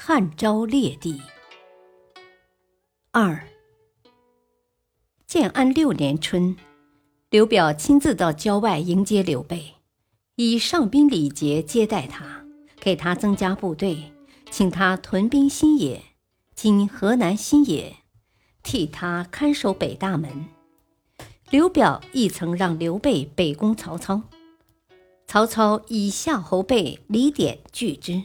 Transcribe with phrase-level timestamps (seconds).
[0.00, 1.20] 汉昭烈帝
[3.10, 3.46] 二。
[5.26, 6.56] 建安六年春，
[7.28, 9.74] 刘表亲自到郊外迎接刘备，
[10.36, 12.46] 以上宾礼节接待他，
[12.80, 14.12] 给他增加部队，
[14.50, 16.00] 请他屯兵新野
[16.54, 17.96] （今河南新野），
[18.62, 20.46] 替他看守北大门。
[21.50, 24.22] 刘表亦曾让刘备北攻曹操，
[25.26, 28.22] 曹操以夏侯备、李典拒之。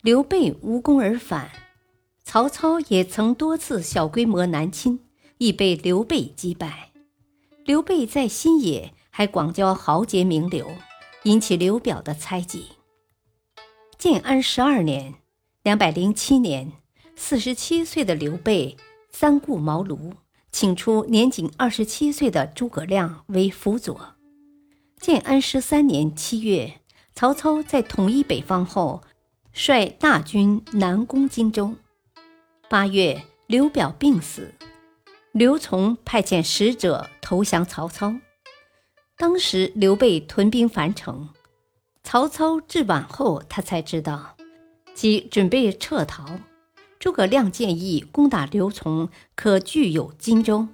[0.00, 1.50] 刘备无功而返，
[2.22, 5.00] 曹操也曾多次小规模南侵，
[5.38, 6.92] 亦被刘备击败。
[7.64, 10.70] 刘备在新野还广交豪杰名流，
[11.24, 12.66] 引起刘表的猜忌。
[13.98, 15.14] 建安十二年
[15.64, 16.74] （两百零七年），
[17.16, 18.76] 四十七岁的刘备
[19.10, 20.12] 三顾茅庐，
[20.52, 24.14] 请出年仅二十七岁的诸葛亮为辅佐。
[25.00, 26.74] 建安十三年七月，
[27.12, 29.02] 曹操在统一北方后。
[29.60, 31.74] 率大军南攻荆州。
[32.68, 34.54] 八月，刘表病死，
[35.32, 38.14] 刘琮派遣使者投降曹操。
[39.16, 41.30] 当时刘备屯兵樊城，
[42.04, 44.36] 曹操至晚后，他才知道，
[44.94, 46.38] 即准备撤逃。
[47.00, 50.68] 诸葛亮建议攻打刘琮，可据有荆州，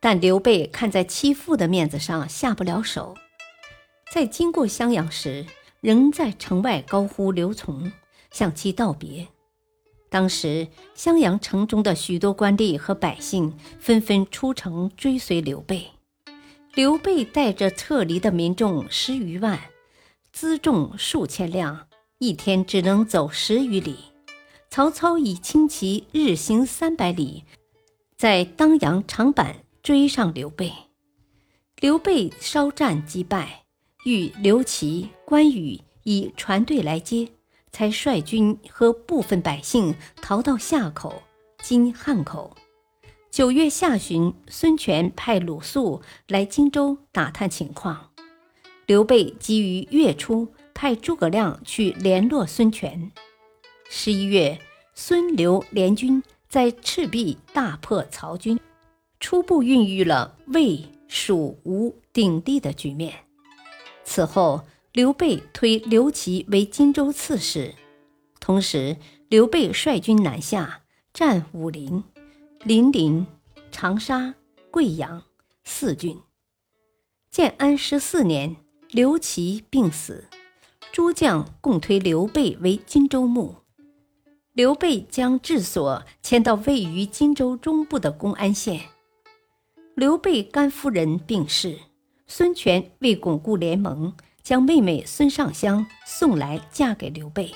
[0.00, 3.16] 但刘备看在妻父的面子上，下不了手。
[4.12, 5.46] 在经过襄阳时。
[5.86, 7.92] 仍在城外高呼刘琮，
[8.32, 9.28] 向其道别。
[10.10, 15.86] 当时襄阳城中的许多官吏和百姓纷纷出城追随刘备。
[16.74, 19.60] 刘备带着撤离的民众十余万，
[20.34, 21.86] 辎重数千辆，
[22.18, 23.96] 一天只能走十余里。
[24.68, 27.44] 曹操以轻骑日行三百里，
[28.16, 29.54] 在当阳长坂
[29.84, 30.72] 追上刘备。
[31.78, 33.65] 刘备稍战即败。
[34.06, 37.28] 遇刘琦、关羽以船队来接，
[37.72, 41.24] 才率军和部分百姓逃到夏口
[41.60, 42.56] （今汉口）。
[43.32, 48.12] 九月下旬，孙权派鲁肃来荆州打探情况，
[48.86, 53.10] 刘备急于月初派诸葛亮去联络孙权。
[53.90, 54.60] 十一月，
[54.94, 58.56] 孙刘联军在赤壁大破曹军，
[59.18, 63.25] 初步孕育了魏、蜀、吴鼎立的局面。
[64.08, 64.62] 此后，
[64.92, 67.74] 刘备推刘琦为荆州刺史，
[68.40, 68.96] 同时，
[69.28, 72.04] 刘备率军南下，占武陵、
[72.62, 73.26] 临陵、
[73.72, 74.36] 长沙、
[74.70, 75.24] 贵阳
[75.64, 76.18] 四郡。
[77.30, 78.56] 建安十四年，
[78.88, 80.28] 刘琦病死，
[80.92, 83.56] 诸将共推刘备为荆州牧。
[84.52, 88.80] 刘备将治所迁到位于荆州中部的公安县。
[89.94, 91.78] 刘备干夫人病逝。
[92.28, 97.54] 孙权为巩固联盟，将妹妹孙尚香送来嫁给刘备。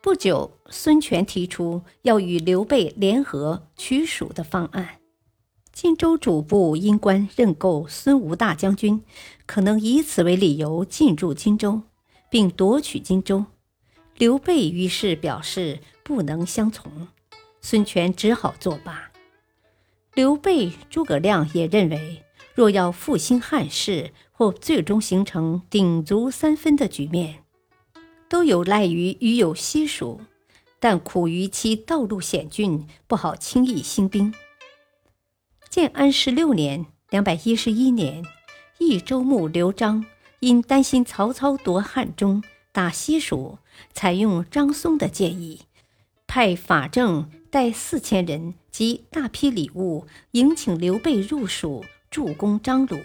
[0.00, 5.00] 不久，孙权提出要与刘备联合取蜀的方案。
[5.70, 9.02] 荆州主簿因官认购孙吴大将军，
[9.46, 11.82] 可能以此为理由进驻荆州，
[12.30, 13.44] 并夺取荆州。
[14.16, 17.08] 刘备于是表示不能相从，
[17.60, 19.10] 孙权只好作罢。
[20.14, 22.22] 刘备、诸葛亮也认为。
[22.54, 27.44] 若要复兴汉室，或最终形成鼎足三分的局面，
[28.28, 30.20] 都有赖于与有西蜀，
[30.78, 34.34] 但苦于其道路险峻，不好轻易兴兵。
[35.70, 38.22] 建安十六年（两百一十一年），
[38.78, 40.04] 益州牧刘璋
[40.40, 42.42] 因担心曹操夺汉中、
[42.72, 43.58] 打西蜀，
[43.94, 45.62] 采用张松的建议，
[46.26, 51.84] 派法正带四千人及大批礼物迎请刘备入蜀。
[52.12, 52.98] 助攻张鲁，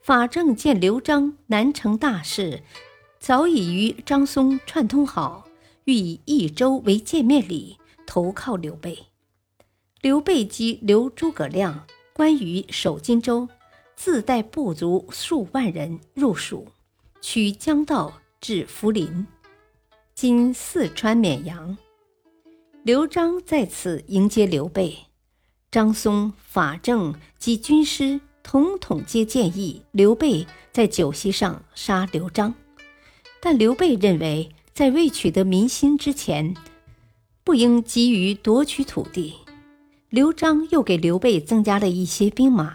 [0.00, 2.62] 法正见刘璋难成大事，
[3.20, 5.46] 早已与张松串通好，
[5.84, 7.76] 欲以益州为见面礼，
[8.06, 8.98] 投靠刘备。
[10.00, 13.46] 刘备即留诸葛亮、关羽守荆州，
[13.94, 16.66] 自带部族数万人入蜀，
[17.20, 19.26] 取江道至涪陵
[20.14, 21.76] （今四川绵阳）。
[22.84, 24.96] 刘璋在此迎接刘备。
[25.70, 32.54] 张松、法正及军师统统皆建议刘备在酒席上杀刘璋，
[33.40, 36.54] 但刘备认为，在未取得民心之前，
[37.44, 39.34] 不应急于夺取土地。
[40.08, 42.74] 刘璋又给刘备增加了一些兵马，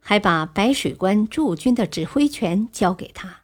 [0.00, 3.42] 还把白水关驻军的指挥权交给他。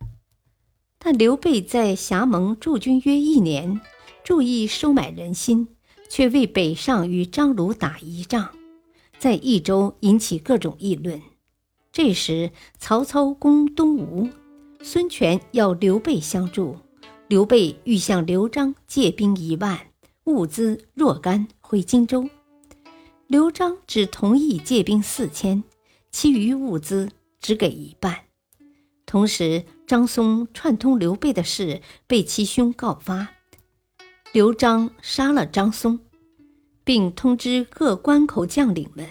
[0.99, 3.83] 但刘备在峡盟驻军约一年，
[4.25, 5.74] 注意收买人心，
[6.15, 8.51] 却为北上与张鲁打一仗，
[9.19, 11.21] 在益州引起各种议论。
[11.91, 14.29] 这时，曹操攻东吴，
[14.81, 16.77] 孙权要刘备相助，
[17.27, 19.89] 刘备欲向刘璋借兵一万，
[20.27, 22.31] 物资若干回荆州。
[23.27, 25.65] 刘璋只同意借兵四千，
[26.13, 27.11] 其余物资
[27.41, 28.21] 只给一半。
[29.05, 33.31] 同时，张松串通刘备的事被其兄告发，
[34.33, 35.99] 刘璋杀了张松，
[36.85, 39.07] 并通知各关口将领们。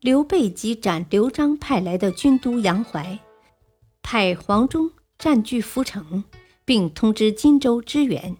[0.00, 3.18] 刘备即斩刘璋派来的军都杨怀，
[4.02, 6.24] 派黄忠占据涪城，
[6.64, 8.38] 并通知荆州支援。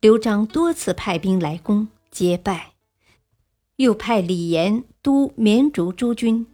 [0.00, 2.72] 刘璋多次派兵来攻，皆败。
[3.76, 6.46] 又派李严督绵竹诸军，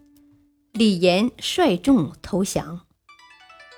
[0.72, 2.82] 李严率众投降。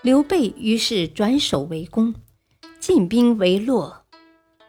[0.02, 2.14] 刘备于是转守为攻，
[2.81, 4.04] 进兵为洛。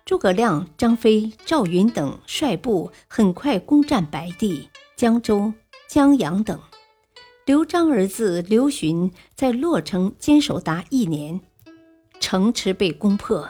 [0.06, 5.52] 诸葛亮、张飞、赵云等率部很快攻占白帝、江州、
[5.90, 6.62] 江阳等。
[7.46, 11.42] 刘璋儿子刘询在洛城坚守达一年，
[12.20, 13.50] 城池被攻破。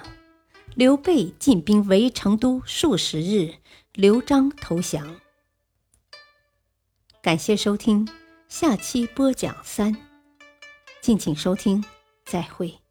[0.75, 3.55] 刘备进兵围成都数十日。
[3.93, 5.19] 刘璋投降。
[7.21, 8.07] 感谢收听，
[8.49, 9.95] 下期播讲三。
[11.01, 11.83] 敬请收听，
[12.25, 12.84] 再会。